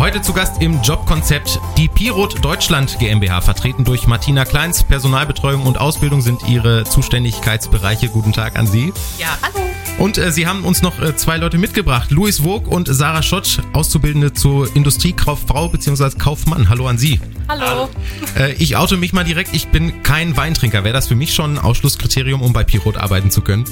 [0.00, 4.82] Heute zu Gast im Jobkonzept die Pirot Deutschland GmbH, vertreten durch Martina Kleins.
[4.82, 8.08] Personalbetreuung und Ausbildung sind ihre Zuständigkeitsbereiche.
[8.08, 8.94] Guten Tag an Sie.
[9.18, 9.62] Ja, hallo.
[9.98, 12.10] Und äh, Sie haben uns noch äh, zwei Leute mitgebracht.
[12.12, 16.16] Louis Wog und Sarah Schott, Auszubildende zur Industriekauffrau bzw.
[16.18, 16.70] Kaufmann.
[16.70, 17.20] Hallo an Sie.
[17.46, 17.90] Hallo.
[18.38, 20.82] Äh, ich oute mich mal direkt, ich bin kein Weintrinker.
[20.82, 23.66] Wäre das für mich schon ein Ausschlusskriterium, um bei Pirot arbeiten zu können?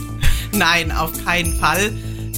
[0.52, 1.90] Nein, auf keinen Fall.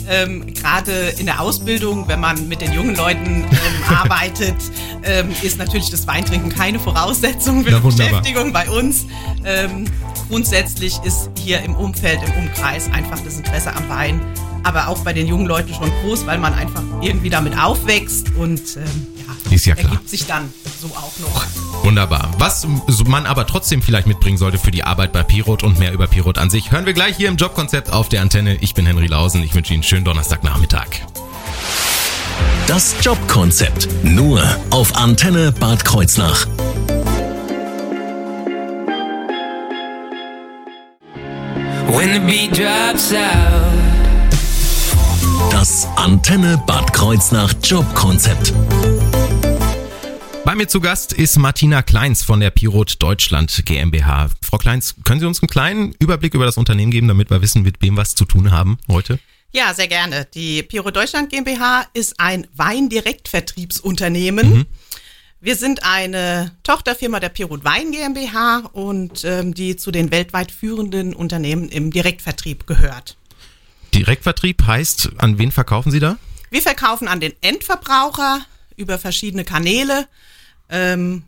[0.08, 3.48] Ähm, Gerade in der Ausbildung, wenn man mit den jungen Leuten ähm,
[3.88, 4.56] arbeitet,
[5.04, 7.86] ähm, ist natürlich das Weintrinken keine Voraussetzung für Na, die.
[7.86, 9.06] Beschäftigung bei uns.
[9.44, 9.84] Ähm,
[10.28, 14.20] grundsätzlich ist hier im Umfeld, im Umkreis einfach das Interesse am Wein,
[14.62, 18.76] aber auch bei den jungen Leuten schon groß, weil man einfach irgendwie damit aufwächst und
[18.76, 19.06] ähm,
[19.50, 19.92] Ist ja klar.
[19.92, 21.44] ergibt sich dann so auch noch.
[21.84, 22.30] Wunderbar.
[22.38, 22.66] Was
[23.06, 26.38] man aber trotzdem vielleicht mitbringen sollte für die Arbeit bei Pirot und mehr über Pirot
[26.38, 28.56] an sich, hören wir gleich hier im Jobkonzept auf der Antenne.
[28.60, 29.42] Ich bin Henry Lausen.
[29.42, 30.86] Ich wünsche Ihnen einen schönen Donnerstagnachmittag.
[32.66, 33.88] Das Jobkonzept.
[34.04, 36.46] Nur auf Antenne Bad Kreuznach.
[41.88, 43.70] When the beat drops out.
[45.50, 48.52] Das Antenne Bad Kreuznach Jobkonzept.
[50.50, 54.30] Bei mir zu Gast ist Martina Kleins von der Pirot Deutschland GmbH.
[54.42, 57.62] Frau Kleins, können Sie uns einen kleinen Überblick über das Unternehmen geben, damit wir wissen,
[57.62, 59.20] mit wem wir es zu tun haben heute?
[59.52, 60.26] Ja, sehr gerne.
[60.34, 64.66] Die Piro Deutschland GmbH ist ein Weindirektvertriebsunternehmen.
[65.40, 71.14] Wir sind eine Tochterfirma der Pirot Wein GmbH und ähm, die zu den weltweit führenden
[71.14, 73.16] Unternehmen im Direktvertrieb gehört.
[73.94, 76.18] Direktvertrieb heißt, an wen verkaufen Sie da?
[76.50, 78.40] Wir verkaufen an den Endverbraucher
[78.76, 80.08] über verschiedene Kanäle.
[80.70, 81.24] Ähm,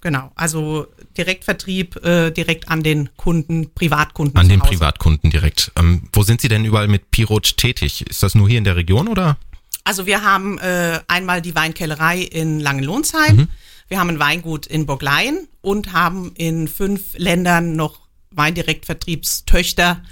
[0.00, 4.36] genau, also Direktvertrieb äh, direkt an den Kunden, Privatkunden.
[4.36, 4.70] An den Hause.
[4.70, 5.72] Privatkunden direkt.
[5.76, 8.06] Ähm, wo sind Sie denn überall mit Pirot tätig?
[8.06, 9.36] Ist das nur hier in der Region oder?
[9.84, 13.48] Also wir haben äh, einmal die Weinkellerei in Langenlohnsheim,
[13.88, 18.00] wir haben ein Weingut in Burglein und haben in fünf Ländern noch
[18.30, 20.02] Weindirektvertriebstöchter,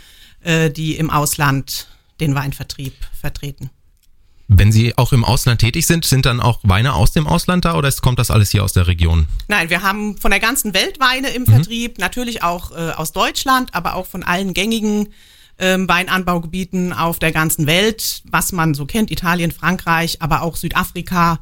[0.41, 1.89] äh, die im Ausland
[2.21, 3.71] den Weinvertrieb vertreten.
[4.49, 7.77] Wenn Sie auch im Ausland tätig sind, sind dann auch Weine aus dem Ausland da
[7.77, 9.27] oder kommt das alles hier aus der Region?
[9.49, 13.75] Nein, wir haben von der ganzen Welt Weine im Vertrieb, natürlich auch äh, aus Deutschland,
[13.75, 15.09] aber auch von allen gängigen
[15.59, 21.41] ähm, Weinanbaugebieten auf der ganzen Welt, was man so kennt, Italien, Frankreich, aber auch Südafrika,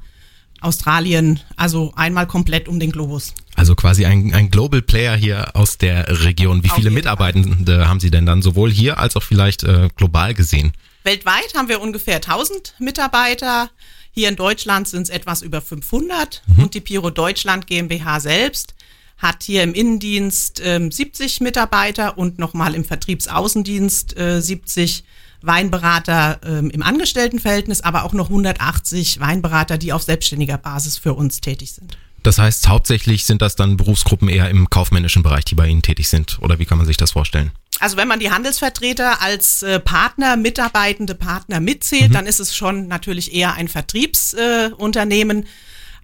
[0.61, 3.35] Australien, also einmal komplett um den Globus.
[3.55, 6.65] Also quasi ein, ein Global Player hier aus der Region.
[6.65, 10.73] Wie viele Mitarbeitende haben Sie denn dann sowohl hier als auch vielleicht äh, global gesehen?
[11.05, 13.71] Weltweit haben wir ungefähr 1000 Mitarbeiter.
[14.11, 18.75] Hier in Deutschland sind es etwas über 500 und die Piro Deutschland GmbH selbst
[19.19, 25.05] hat hier im Innendienst ähm, 70 Mitarbeiter und nochmal im Vertriebsaußendienst äh, 70
[25.43, 31.41] Weinberater ähm, im Angestelltenverhältnis, aber auch noch 180 Weinberater, die auf selbstständiger Basis für uns
[31.41, 31.97] tätig sind.
[32.23, 36.09] Das heißt, hauptsächlich sind das dann Berufsgruppen eher im kaufmännischen Bereich, die bei Ihnen tätig
[36.09, 36.39] sind.
[36.41, 37.53] Oder wie kann man sich das vorstellen?
[37.81, 42.87] Also wenn man die Handelsvertreter als äh, Partner, mitarbeitende Partner mitzählt, dann ist es schon
[42.89, 45.43] natürlich eher ein Vertriebsunternehmen.
[45.43, 45.47] Äh.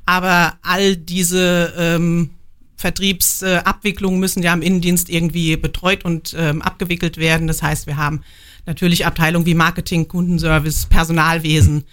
[0.07, 2.31] Aber all diese ähm,
[2.77, 7.47] Vertriebsabwicklungen müssen ja im Innendienst irgendwie betreut und ähm, abgewickelt werden.
[7.47, 8.23] Das heißt, wir haben
[8.67, 11.85] natürlich Abteilungen wie Marketing, Kundenservice, Personalwesen,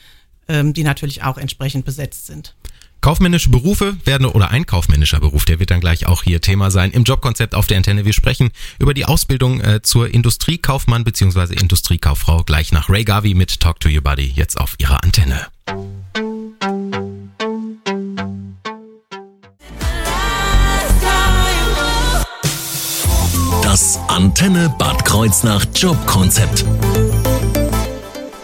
[0.47, 2.55] ähm, die natürlich auch entsprechend besetzt sind.
[3.02, 6.91] Kaufmännische Berufe werden oder ein kaufmännischer Beruf, der wird dann gleich auch hier Thema sein
[6.91, 8.06] im Jobkonzept auf der Antenne.
[8.06, 8.50] Wir sprechen
[8.80, 11.53] über die Ausbildung äh, zur Industriekaufmann bzw.
[11.53, 15.47] Industriekauffrau gleich nach Ray Garvey mit Talk to Your Buddy jetzt auf ihrer Antenne.
[23.64, 26.66] Das Antenne Bad Kreuznach Jobkonzept.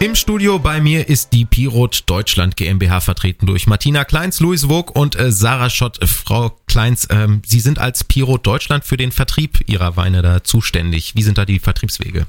[0.04, 4.94] Im Studio bei mir ist die Pirot Deutschland GmbH vertreten durch Martina Kleins, Louis Wog
[4.94, 6.02] und äh, Sarah Schott.
[6.02, 10.44] Äh, Frau Kleins, ähm, Sie sind als Pirot Deutschland für den Vertrieb Ihrer Weine da
[10.44, 11.14] zuständig.
[11.16, 12.26] Wie sind da die Vertriebswege?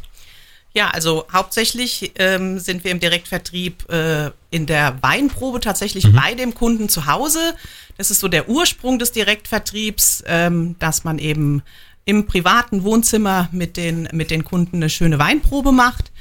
[0.74, 6.54] Ja, also hauptsächlich ähm, sind wir im Direktvertrieb äh, in der Weinprobe tatsächlich bei dem
[6.54, 7.56] Kunden zu Hause.
[7.98, 11.62] Das ist so der Ursprung des Direktvertriebs, ähm, dass man eben
[12.06, 16.13] im privaten Wohnzimmer mit den, mit den Kunden eine schöne Weinprobe macht.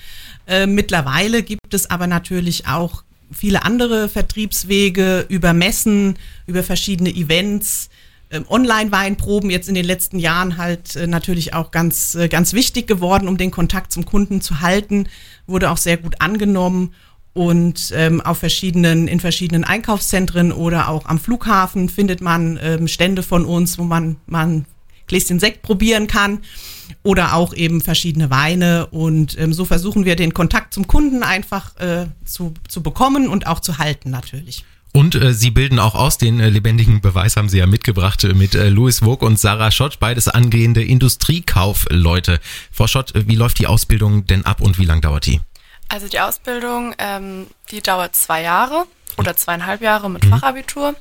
[0.46, 7.88] Äh, mittlerweile gibt es aber natürlich auch viele andere Vertriebswege über Messen, über verschiedene Events,
[8.30, 12.86] ähm, Online-Weinproben jetzt in den letzten Jahren halt äh, natürlich auch ganz, äh, ganz wichtig
[12.86, 15.08] geworden, um den Kontakt zum Kunden zu halten,
[15.46, 16.94] wurde auch sehr gut angenommen
[17.32, 23.22] und ähm, auf verschiedenen, in verschiedenen Einkaufszentren oder auch am Flughafen findet man ähm, Stände
[23.22, 24.66] von uns, wo man, man
[25.14, 26.40] Gläschen Sekt probieren kann
[27.04, 28.86] oder auch eben verschiedene Weine.
[28.86, 33.46] Und ähm, so versuchen wir den Kontakt zum Kunden einfach äh, zu, zu bekommen und
[33.46, 34.64] auch zu halten natürlich.
[34.92, 38.34] Und äh, Sie bilden auch aus, den äh, lebendigen Beweis haben Sie ja mitgebracht äh,
[38.34, 42.40] mit äh, Louis Vogt und Sarah Schott, beides angehende Industriekaufleute.
[42.72, 45.40] Frau Schott, äh, wie läuft die Ausbildung denn ab und wie lang dauert die?
[45.88, 50.30] Also die Ausbildung, ähm, die dauert zwei Jahre oder zweieinhalb Jahre mit mhm.
[50.30, 50.94] Fachabitur.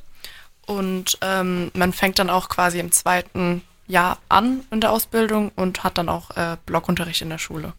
[0.66, 5.84] Und ähm, man fängt dann auch quasi im zweiten Jahr an in der Ausbildung und
[5.84, 7.74] hat dann auch äh, Blockunterricht in der Schule.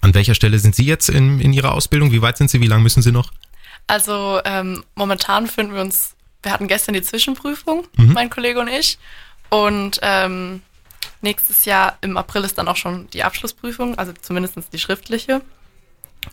[0.00, 2.12] An welcher Stelle sind Sie jetzt in, in Ihrer Ausbildung?
[2.12, 2.60] Wie weit sind Sie?
[2.60, 3.32] Wie lange müssen Sie noch?
[3.86, 8.12] Also ähm, momentan befinden wir uns, wir hatten gestern die Zwischenprüfung, mhm.
[8.12, 8.98] mein Kollege und ich.
[9.50, 10.62] Und ähm,
[11.22, 15.40] nächstes Jahr im April ist dann auch schon die Abschlussprüfung, also zumindest die schriftliche.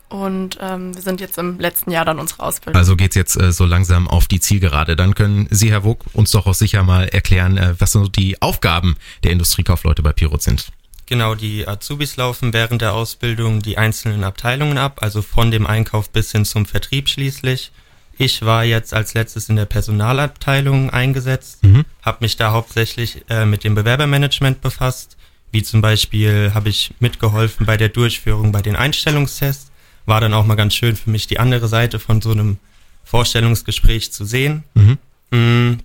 [0.09, 2.79] Und ähm, wir sind jetzt im letzten Jahr dann unsere Ausbildung.
[2.79, 4.95] Also geht's jetzt äh, so langsam auf die Zielgerade.
[4.95, 8.41] Dann können Sie, Herr Wog, uns doch auch sicher mal erklären, äh, was so die
[8.41, 10.71] Aufgaben der Industriekaufleute bei Pirot sind.
[11.07, 16.09] Genau, die Azubis laufen während der Ausbildung die einzelnen Abteilungen ab, also von dem Einkauf
[16.09, 17.71] bis hin zum Vertrieb schließlich.
[18.17, 21.85] Ich war jetzt als letztes in der Personalabteilung eingesetzt, mhm.
[22.01, 25.17] habe mich da hauptsächlich äh, mit dem Bewerbermanagement befasst,
[25.51, 29.71] wie zum Beispiel habe ich mitgeholfen bei der Durchführung bei den Einstellungstests.
[30.05, 32.57] War dann auch mal ganz schön für mich die andere Seite von so einem
[33.03, 34.63] Vorstellungsgespräch zu sehen.
[34.73, 34.97] Mhm.
[35.31, 35.79] Mm,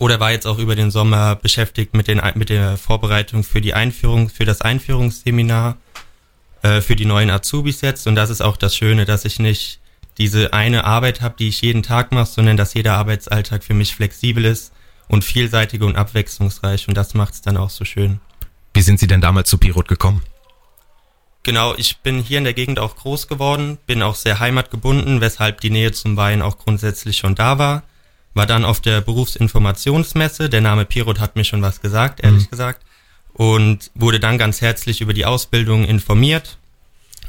[0.00, 3.74] oder war jetzt auch über den Sommer beschäftigt mit, den, mit der Vorbereitung für die
[3.74, 5.76] Einführung, für das Einführungsseminar
[6.62, 8.06] äh, für die neuen Azubis jetzt.
[8.06, 9.80] Und das ist auch das Schöne, dass ich nicht
[10.18, 13.94] diese eine Arbeit habe, die ich jeden Tag mache, sondern dass jeder Arbeitsalltag für mich
[13.94, 14.72] flexibel ist
[15.06, 16.88] und vielseitig und abwechslungsreich.
[16.88, 18.20] Und das macht es dann auch so schön.
[18.74, 20.22] Wie sind Sie denn damals zu Pirot gekommen?
[21.48, 25.60] Genau, ich bin hier in der Gegend auch groß geworden, bin auch sehr heimatgebunden, weshalb
[25.62, 27.82] die Nähe zum Wein auch grundsätzlich schon da war
[28.38, 30.48] war dann auf der Berufsinformationsmesse.
[30.48, 32.50] Der Name Pirot hat mir schon was gesagt, ehrlich mhm.
[32.50, 32.84] gesagt.
[33.32, 36.58] Und wurde dann ganz herzlich über die Ausbildung informiert,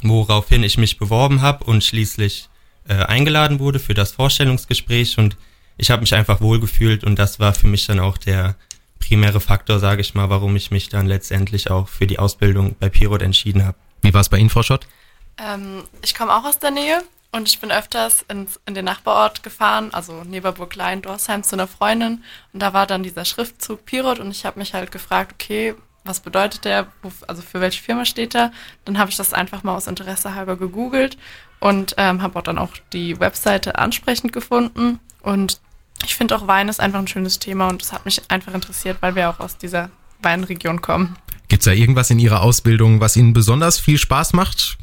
[0.02, 2.50] woraufhin ich mich beworben habe und schließlich
[2.88, 5.18] äh, eingeladen wurde für das Vorstellungsgespräch.
[5.18, 5.36] Und
[5.78, 8.56] ich habe mich einfach wohlgefühlt und das war für mich dann auch der
[9.00, 12.90] primäre Faktor, sage ich mal, warum ich mich dann letztendlich auch für die Ausbildung bei
[12.90, 13.78] Pirot entschieden habe.
[14.02, 14.88] Wie war es bei Ihnen, Frau Schott?
[15.38, 19.44] Ähm, ich komme auch aus der Nähe und ich bin öfters ins, in den Nachbarort
[19.44, 22.24] gefahren, also Neberburg-Klein, Dorsheim zu einer Freundin.
[22.54, 26.22] Und da war dann dieser Schriftzug Pirot und ich habe mich halt gefragt, okay, was
[26.22, 26.88] bedeutet der,
[27.28, 28.52] also für welche Firma steht er?
[28.86, 31.18] Dann habe ich das einfach mal aus Interesse halber gegoogelt
[31.60, 35.00] und ähm, habe auch dann auch die Webseite ansprechend gefunden.
[35.22, 35.60] Und
[36.04, 38.98] ich finde auch Wein ist einfach ein schönes Thema und es hat mich einfach interessiert,
[39.02, 39.92] weil wir auch aus dieser
[40.22, 41.18] Weinregion kommen.
[41.50, 44.78] Gibt es da irgendwas in Ihrer Ausbildung, was Ihnen besonders viel Spaß macht?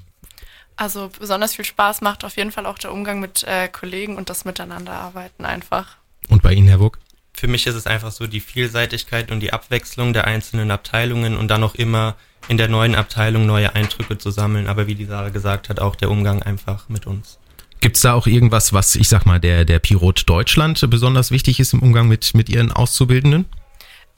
[0.76, 4.28] Also besonders viel Spaß macht auf jeden Fall auch der Umgang mit äh, Kollegen und
[4.28, 5.96] das Miteinanderarbeiten einfach.
[6.28, 6.98] Und bei Ihnen, Herr Wuck?
[7.32, 11.48] Für mich ist es einfach so die Vielseitigkeit und die Abwechslung der einzelnen Abteilungen und
[11.48, 12.16] dann auch immer
[12.48, 14.66] in der neuen Abteilung neue Eindrücke zu sammeln.
[14.66, 17.38] Aber wie die Sarah gesagt hat, auch der Umgang einfach mit uns.
[17.80, 21.60] Gibt es da auch irgendwas, was ich sag mal, der, der Pilot Deutschland besonders wichtig
[21.60, 23.46] ist im Umgang mit, mit Ihren Auszubildenden?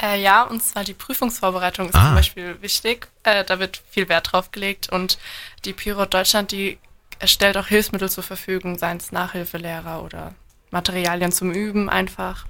[0.00, 2.06] Äh, ja, und zwar die Prüfungsvorbereitung ist ah.
[2.06, 3.08] zum Beispiel wichtig.
[3.24, 5.18] Äh, da wird viel Wert drauf gelegt und
[5.64, 6.78] die Pilot Deutschland, die
[7.24, 10.34] stellt auch Hilfsmittel zur Verfügung, seien es Nachhilfelehrer oder
[10.70, 12.46] Materialien zum Üben einfach.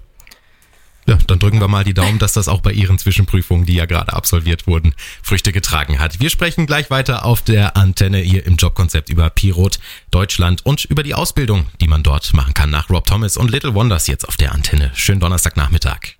[1.06, 3.86] Ja, dann drücken wir mal die Daumen, dass das auch bei Ihren Zwischenprüfungen, die ja
[3.86, 6.20] gerade absolviert wurden, Früchte getragen hat.
[6.20, 9.78] Wir sprechen gleich weiter auf der Antenne hier im Jobkonzept über Pirot
[10.10, 13.72] Deutschland und über die Ausbildung, die man dort machen kann nach Rob Thomas und Little
[13.72, 14.90] Wonders jetzt auf der Antenne.
[14.94, 16.18] Schönen Donnerstagnachmittag.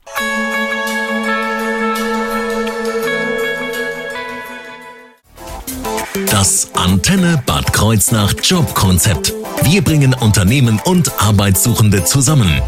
[6.15, 9.35] Das Antenne Bad Kreuznach Jobkonzept.
[9.63, 12.63] Wir bringen Unternehmen und Arbeitssuchende zusammen.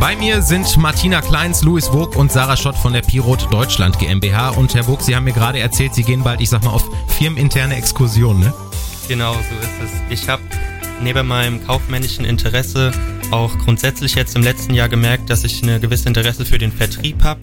[0.00, 4.50] Bei mir sind Martina Kleins, Louis Wog und Sarah Schott von der Pirot Deutschland GmbH.
[4.50, 6.84] Und Herr Wog, Sie haben mir gerade erzählt, Sie gehen bald, ich sag mal, auf
[7.18, 8.54] firmeninterne Exkursionen, ne?
[9.08, 10.20] Genau, so ist es.
[10.20, 10.42] Ich habe
[11.00, 12.90] neben meinem kaufmännischen Interesse
[13.30, 17.22] auch grundsätzlich jetzt im letzten Jahr gemerkt, dass ich eine gewisse Interesse für den Vertrieb
[17.22, 17.40] habe.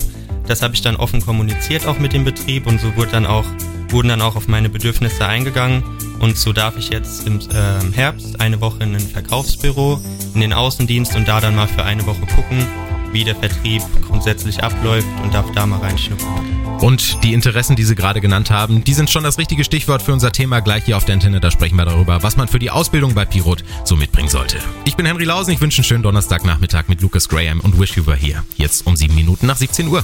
[0.48, 3.46] Das habe ich dann offen kommuniziert auch mit dem Betrieb und so wurde dann auch
[3.94, 5.84] wurden dann auch auf meine Bedürfnisse eingegangen
[6.20, 10.02] und so darf ich jetzt im äh, Herbst eine Woche in ein Verkaufsbüro,
[10.34, 12.66] in den Außendienst und da dann mal für eine Woche gucken,
[13.12, 16.64] wie der Vertrieb grundsätzlich abläuft und darf da mal reinschnuppern.
[16.80, 20.12] Und die Interessen, die Sie gerade genannt haben, die sind schon das richtige Stichwort für
[20.12, 21.40] unser Thema gleich hier auf der Antenne.
[21.40, 24.58] Da sprechen wir darüber, was man für die Ausbildung bei Pirot so mitbringen sollte.
[24.84, 28.06] Ich bin Henry Lausen, ich wünsche einen schönen Donnerstagnachmittag mit Lucas Graham und Wish You
[28.06, 28.44] Were Here.
[28.58, 30.04] Jetzt um sieben Minuten nach 17 Uhr.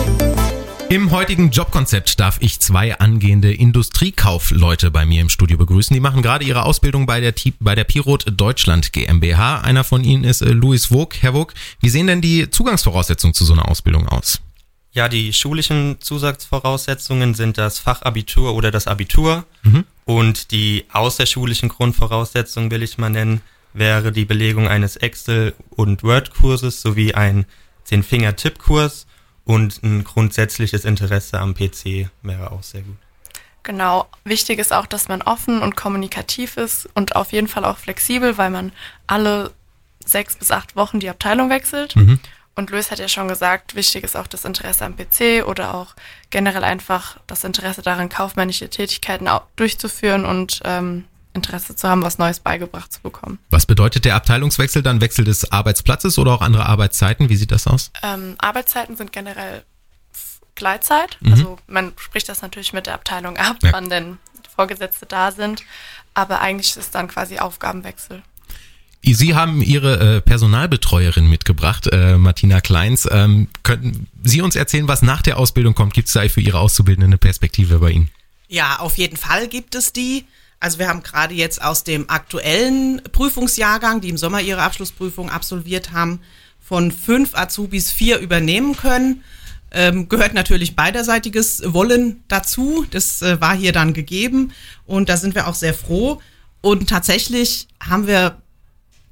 [0.91, 5.93] Im heutigen Jobkonzept darf ich zwei angehende Industriekaufleute bei mir im Studio begrüßen.
[5.93, 9.61] Die machen gerade ihre Ausbildung bei der, bei der Pirot Deutschland GmbH.
[9.61, 11.21] Einer von ihnen ist äh, Louis Vogt.
[11.21, 14.41] Herr Vogt, wie sehen denn die Zugangsvoraussetzungen zu so einer Ausbildung aus?
[14.91, 19.45] Ja, die schulischen Zusatzvoraussetzungen sind das Fachabitur oder das Abitur.
[19.63, 19.85] Mhm.
[20.03, 23.39] Und die außerschulischen Grundvoraussetzungen, will ich mal nennen,
[23.71, 27.45] wäre die Belegung eines Excel- und Word-Kurses sowie ein
[27.85, 29.05] Zehn-Finger-Tipp-Kurs
[29.45, 32.97] und ein grundsätzliches Interesse am PC wäre auch sehr gut.
[33.63, 34.07] Genau.
[34.23, 38.37] Wichtig ist auch, dass man offen und kommunikativ ist und auf jeden Fall auch flexibel,
[38.37, 38.71] weil man
[39.07, 39.51] alle
[40.03, 41.95] sechs bis acht Wochen die Abteilung wechselt.
[41.95, 42.19] Mhm.
[42.55, 45.95] Und Luis hat ja schon gesagt, wichtig ist auch das Interesse am PC oder auch
[46.31, 52.39] generell einfach das Interesse daran, kaufmännische Tätigkeiten durchzuführen und ähm, Interesse zu haben, was Neues
[52.39, 53.39] beigebracht zu bekommen.
[53.49, 55.01] Was bedeutet der Abteilungswechsel dann?
[55.01, 57.29] Wechsel des Arbeitsplatzes oder auch andere Arbeitszeiten?
[57.29, 57.91] Wie sieht das aus?
[58.03, 59.63] Ähm, Arbeitszeiten sind generell
[60.55, 61.17] Gleitzeit.
[61.21, 61.31] Mhm.
[61.31, 63.71] Also man spricht das natürlich mit der Abteilung ab, ja.
[63.71, 64.17] wann denn
[64.55, 65.63] Vorgesetzte da sind.
[66.13, 68.21] Aber eigentlich ist es dann quasi Aufgabenwechsel.
[69.03, 73.07] Sie haben Ihre äh, Personalbetreuerin mitgebracht, äh, Martina Kleins.
[73.11, 75.93] Ähm, könnten Sie uns erzählen, was nach der Ausbildung kommt?
[75.95, 78.11] Gibt es da für Ihre Auszubildende eine Perspektive bei Ihnen?
[78.47, 80.25] Ja, auf jeden Fall gibt es die.
[80.61, 85.91] Also wir haben gerade jetzt aus dem aktuellen Prüfungsjahrgang, die im Sommer ihre Abschlussprüfung absolviert
[85.91, 86.21] haben,
[86.59, 89.23] von fünf Azubis vier übernehmen können.
[89.73, 92.85] Ähm, gehört natürlich beiderseitiges Wollen dazu.
[92.91, 94.53] Das äh, war hier dann gegeben
[94.85, 96.21] und da sind wir auch sehr froh.
[96.61, 98.37] Und tatsächlich haben wir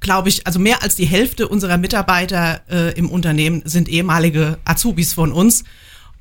[0.00, 5.12] glaube ich, also mehr als die Hälfte unserer Mitarbeiter äh, im Unternehmen sind ehemalige Azubis
[5.12, 5.64] von uns.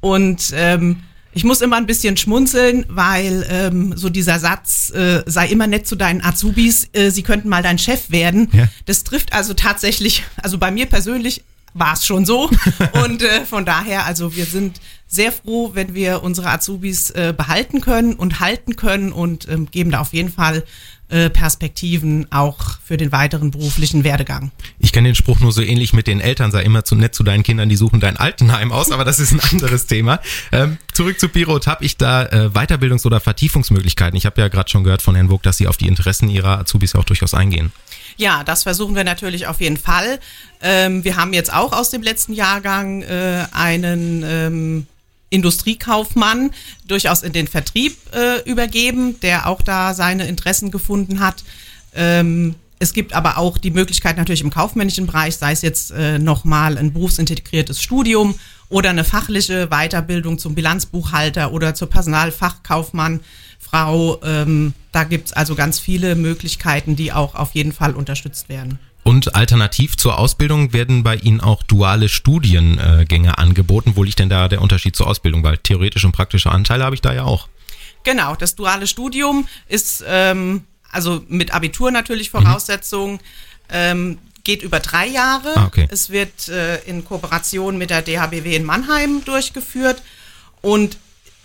[0.02, 5.48] Und ähm, ich muss immer ein bisschen schmunzeln, weil ähm, so dieser Satz, äh, sei
[5.48, 8.68] immer nett zu deinen Azubis, äh, sie könnten mal dein Chef werden, ja.
[8.86, 11.44] das trifft also tatsächlich, also bei mir persönlich
[11.74, 12.50] war es schon so.
[13.04, 14.80] Und äh, von daher, also wir sind
[15.10, 19.90] sehr froh, wenn wir unsere Azubis äh, behalten können und halten können und ähm, geben
[19.92, 20.64] da auf jeden Fall
[21.10, 24.52] äh, Perspektiven auch für den weiteren beruflichen Werdegang.
[24.78, 27.24] Ich kenne den Spruch nur so ähnlich mit den Eltern, sei immer zu nett zu
[27.24, 30.20] deinen Kindern, die suchen dein Altenheim aus, aber das ist ein anderes Thema.
[30.52, 34.16] Ähm, zurück zu Pirot, habe ich da äh, Weiterbildungs- oder Vertiefungsmöglichkeiten?
[34.16, 36.60] Ich habe ja gerade schon gehört von Herrn Vogt, dass Sie auf die Interessen Ihrer
[36.60, 37.72] Azubis auch durchaus eingehen.
[38.18, 40.20] Ja, das versuchen wir natürlich auf jeden Fall.
[40.62, 44.88] Ähm, wir haben jetzt auch aus dem letzten Jahrgang äh, einen ähm,
[45.30, 46.52] Industriekaufmann
[46.88, 51.44] durchaus in den Vertrieb äh, übergeben, der auch da seine Interessen gefunden hat.
[51.94, 56.18] Ähm, es gibt aber auch die Möglichkeit natürlich im kaufmännischen Bereich, sei es jetzt äh,
[56.18, 58.36] nochmal ein berufsintegriertes Studium
[58.70, 63.20] oder eine fachliche Weiterbildung zum Bilanzbuchhalter oder zur Personalfachkaufmann,
[63.60, 64.20] Frau.
[64.24, 68.80] Ähm, da gibt's also ganz viele Möglichkeiten, die auch auf jeden Fall unterstützt werden.
[69.04, 73.94] Und alternativ zur Ausbildung werden bei Ihnen auch duale Studiengänge angeboten.
[73.96, 75.44] Wo liegt denn da der Unterschied zur Ausbildung?
[75.44, 77.48] Weil theoretische und praktische Anteile habe ich da ja auch.
[78.04, 82.30] Genau, das duale Studium ist ähm, also mit Abitur natürlich.
[82.30, 83.14] Voraussetzung.
[83.14, 83.20] Mhm.
[83.72, 85.54] Ähm, geht über drei Jahre.
[85.56, 85.88] Ah, okay.
[85.92, 90.02] Es wird äh, in Kooperation mit der DHBW in Mannheim durchgeführt
[90.62, 90.98] und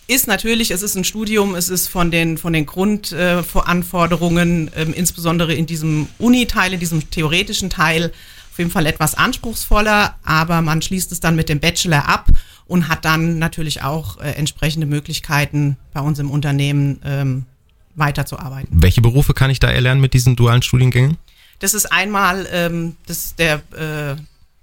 [0.06, 4.92] ist natürlich, es ist ein Studium, es ist von den, von den Grundanforderungen, äh, ähm,
[4.92, 8.12] insbesondere in diesem Uni-Teil, in diesem theoretischen Teil,
[8.52, 12.28] auf jeden Fall etwas anspruchsvoller, aber man schließt es dann mit dem Bachelor ab
[12.66, 17.46] und hat dann natürlich auch äh, entsprechende Möglichkeiten bei uns im Unternehmen ähm,
[17.94, 18.68] weiterzuarbeiten.
[18.70, 21.16] Welche Berufe kann ich da erlernen mit diesen dualen Studiengängen?
[21.60, 24.16] Das ist einmal ähm, das der äh,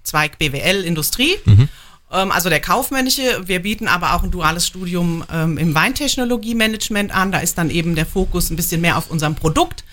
[0.04, 1.36] Zweig BWL Industrie.
[1.46, 1.70] Mhm
[2.12, 3.22] also der kaufmännische.
[3.46, 7.32] Wir bieten aber auch ein duales Studium ähm, im Weintechnologie-Management an.
[7.32, 9.86] Da ist dann eben der Fokus ein bisschen mehr auf unserem Produkt.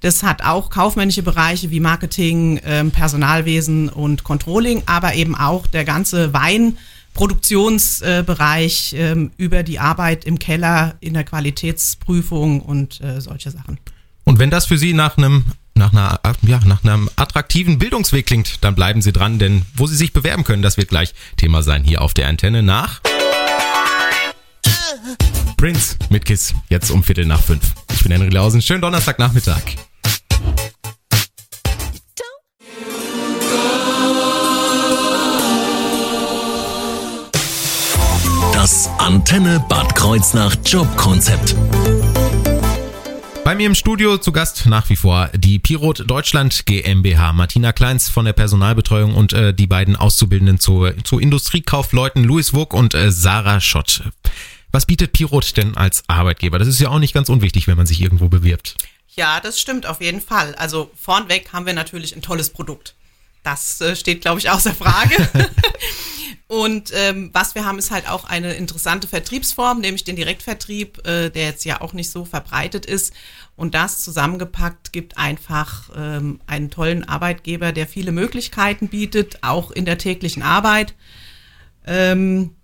[0.00, 5.84] Das hat auch kaufmännische Bereiche wie Marketing, ähm, Personalwesen und Controlling, aber eben auch der
[5.84, 13.80] ganze Weinproduktionsbereich ähm, über die Arbeit im Keller in der Qualitätsprüfung und äh, solche Sachen.
[14.24, 15.46] Und wenn das für Sie nach einem
[15.78, 19.96] nach, einer, ja, nach einem attraktiven Bildungsweg klingt, dann bleiben Sie dran, denn wo Sie
[19.96, 23.00] sich bewerben können, das wird gleich Thema sein hier auf der Antenne nach
[25.56, 27.74] Prince mit Kiss, jetzt um Viertel nach fünf.
[27.92, 29.62] Ich bin Henry Lausen, schönen Donnerstagnachmittag.
[38.52, 41.56] Das Antenne Bad Kreuznach Jobkonzept.
[43.48, 48.10] Bei mir im Studio zu Gast nach wie vor die Pirot Deutschland GmbH, Martina Kleins
[48.10, 53.10] von der Personalbetreuung und äh, die beiden Auszubildenden zu, zu Industriekaufleuten Louis Wog und äh,
[53.10, 54.02] Sarah Schott.
[54.70, 56.58] Was bietet Pirot denn als Arbeitgeber?
[56.58, 58.76] Das ist ja auch nicht ganz unwichtig, wenn man sich irgendwo bewirbt.
[59.16, 60.54] Ja, das stimmt auf jeden Fall.
[60.56, 62.96] Also vornweg haben wir natürlich ein tolles Produkt.
[63.44, 65.26] Das äh, steht, glaube ich, außer Frage.
[66.48, 71.28] Und ähm, was wir haben, ist halt auch eine interessante Vertriebsform, nämlich den Direktvertrieb, äh,
[71.28, 73.12] der jetzt ja auch nicht so verbreitet ist.
[73.54, 79.84] Und das zusammengepackt gibt einfach ähm, einen tollen Arbeitgeber, der viele Möglichkeiten bietet, auch in
[79.84, 80.94] der täglichen Arbeit.
[81.86, 82.54] Ähm,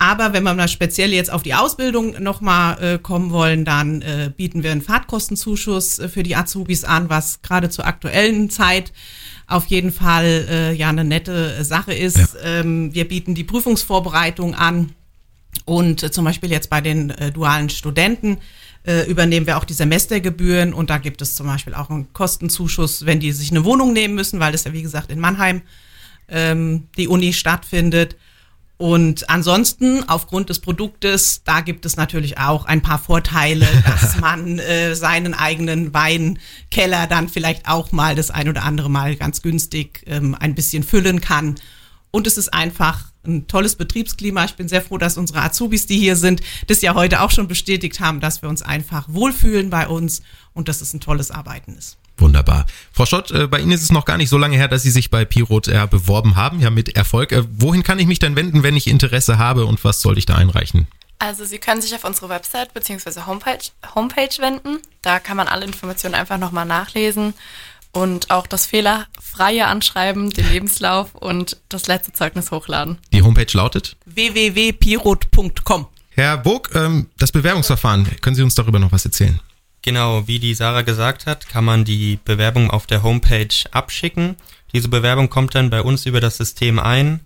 [0.00, 4.32] aber wenn wir mal speziell jetzt auf die Ausbildung nochmal äh, kommen wollen, dann äh,
[4.34, 8.94] bieten wir einen Fahrtkostenzuschuss äh, für die Azubis an, was gerade zur aktuellen Zeit
[9.46, 12.16] auf jeden Fall äh, ja eine nette Sache ist.
[12.16, 12.60] Ja.
[12.60, 14.94] Ähm, wir bieten die Prüfungsvorbereitung an
[15.66, 18.38] und äh, zum Beispiel jetzt bei den äh, dualen Studenten
[18.86, 23.04] äh, übernehmen wir auch die Semestergebühren und da gibt es zum Beispiel auch einen Kostenzuschuss,
[23.04, 25.60] wenn die sich eine Wohnung nehmen müssen, weil es ja wie gesagt in Mannheim
[26.28, 28.16] ähm, die Uni stattfindet.
[28.80, 34.58] Und ansonsten, aufgrund des Produktes, da gibt es natürlich auch ein paar Vorteile, dass man
[34.58, 40.02] äh, seinen eigenen Weinkeller dann vielleicht auch mal das ein oder andere Mal ganz günstig
[40.06, 41.56] ähm, ein bisschen füllen kann.
[42.10, 44.46] Und es ist einfach ein tolles Betriebsklima.
[44.46, 47.48] Ich bin sehr froh, dass unsere Azubis, die hier sind, das ja heute auch schon
[47.48, 50.22] bestätigt haben, dass wir uns einfach wohlfühlen bei uns
[50.54, 51.99] und dass es ein tolles Arbeiten ist.
[52.20, 52.66] Wunderbar.
[52.92, 54.90] Frau Schott, äh, bei Ihnen ist es noch gar nicht so lange her, dass Sie
[54.90, 57.32] sich bei Pirot beworben haben, ja mit Erfolg.
[57.32, 60.26] Äh, wohin kann ich mich denn wenden, wenn ich Interesse habe und was soll ich
[60.26, 60.86] da einreichen?
[61.18, 63.26] Also Sie können sich auf unsere Website bzw.
[63.26, 63.58] Homepage,
[63.94, 64.78] Homepage wenden.
[65.02, 67.34] Da kann man alle Informationen einfach nochmal nachlesen
[67.92, 72.98] und auch das fehlerfreie Anschreiben, den Lebenslauf und das letzte Zeugnis hochladen.
[73.12, 75.86] Die Homepage lautet www.pirot.com.
[76.10, 79.40] Herr Burg, ähm, das Bewerbungsverfahren, können Sie uns darüber noch was erzählen?
[79.82, 84.36] Genau, wie die Sarah gesagt hat, kann man die Bewerbung auf der Homepage abschicken.
[84.72, 87.20] Diese Bewerbung kommt dann bei uns über das System ein.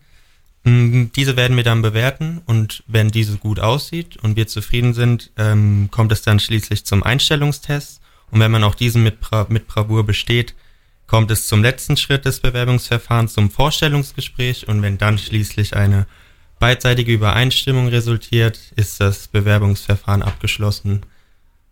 [0.63, 5.31] Mm, diese werden wir dann bewerten und wenn diese gut aussieht und wir zufrieden sind,
[5.37, 8.01] ähm, kommt es dann schließlich zum Einstellungstest.
[8.31, 10.55] Und wenn man auch diesen mit, Bra mit Bravour besteht,
[11.07, 14.69] kommt es zum letzten Schritt des Bewerbungsverfahrens, zum Vorstellungsgespräch.
[14.69, 16.07] Und wenn dann schließlich eine
[16.59, 21.05] beidseitige Übereinstimmung resultiert, ist das Bewerbungsverfahren abgeschlossen.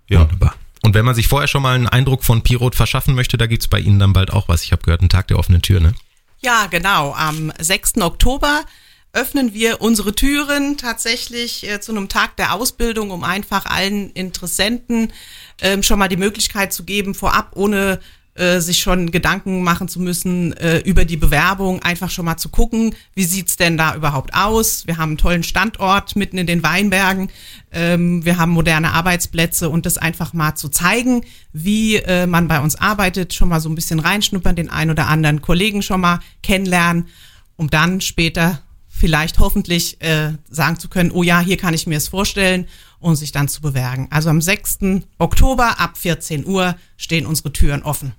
[0.08, 0.20] Ja.
[0.20, 0.54] Wunderbar.
[0.82, 3.68] Und wenn man sich vorher schon mal einen Eindruck von Pirot verschaffen möchte, da gibt's
[3.68, 4.64] bei Ihnen dann bald auch was.
[4.64, 5.94] Ich habe gehört, einen Tag der offenen Tür, ne?
[6.40, 7.14] Ja, genau.
[7.14, 7.98] Am 6.
[8.00, 8.64] Oktober
[9.12, 15.12] öffnen wir unsere Türen tatsächlich äh, zu einem Tag der Ausbildung, um einfach allen Interessenten
[15.60, 18.00] ähm, schon mal die Möglichkeit zu geben, vorab ohne
[18.34, 22.48] äh, sich schon Gedanken machen zu müssen äh, über die Bewerbung, einfach schon mal zu
[22.48, 24.86] gucken, wie sieht's denn da überhaupt aus.
[24.86, 27.30] Wir haben einen tollen Standort mitten in den Weinbergen,
[27.72, 32.60] ähm, wir haben moderne Arbeitsplätze und das einfach mal zu zeigen, wie äh, man bei
[32.60, 36.20] uns arbeitet, schon mal so ein bisschen reinschnuppern, den einen oder anderen Kollegen schon mal
[36.42, 37.08] kennenlernen,
[37.56, 41.96] um dann später vielleicht hoffentlich äh, sagen zu können, oh ja, hier kann ich mir
[41.96, 42.66] es vorstellen
[42.98, 44.06] und sich dann zu bewerben.
[44.10, 44.78] Also am 6.
[45.18, 48.12] Oktober ab 14 Uhr stehen unsere Türen offen.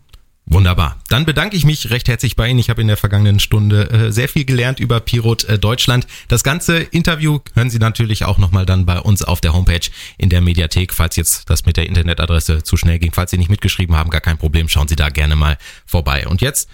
[0.45, 0.97] Wunderbar.
[1.08, 2.60] Dann bedanke ich mich recht herzlich bei Ihnen.
[2.60, 6.06] Ich habe in der vergangenen Stunde äh, sehr viel gelernt über Pirot äh, Deutschland.
[6.27, 10.29] Das ganze Interview hören Sie natürlich auch nochmal dann bei uns auf der Homepage in
[10.29, 10.93] der Mediathek.
[10.93, 14.21] Falls jetzt das mit der Internetadresse zu schnell ging, falls Sie nicht mitgeschrieben haben, gar
[14.21, 16.27] kein Problem, schauen Sie da gerne mal vorbei.
[16.27, 16.69] Und jetzt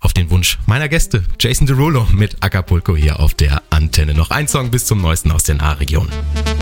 [0.00, 4.12] auf den Wunsch meiner Gäste, Jason Derulo mit Acapulco hier auf der Antenne.
[4.12, 6.08] Noch ein Song bis zum neuesten aus der Nahregion.
[6.08, 6.53] region